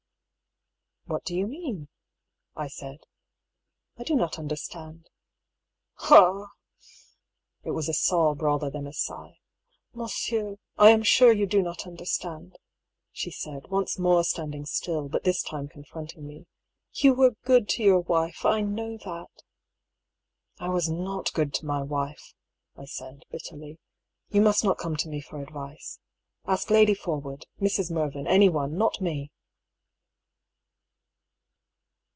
[1.11, 1.89] "What do you mean?"
[2.63, 2.99] I said."
[3.99, 5.09] I do not under stand.""
[5.99, 6.47] Ah!"
[7.65, 9.39] (It was a sob rather than a sigh.)"
[9.93, 12.57] Mon sieur, I am sure you do not understand,"
[13.11, 16.45] she said, once more standing still, but this time confronting me."
[17.01, 19.43] You were good to your wife, I know that!""
[20.61, 22.33] I was not good to my wife,"
[22.77, 23.79] I said, bitterly."
[24.31, 25.99] You must not come to me for advice.
[26.45, 27.91] Ask Lady Porwood, Mrs.
[27.91, 29.29] Mervyn, anyone, not me